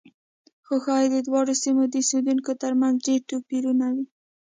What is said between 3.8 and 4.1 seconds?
وي.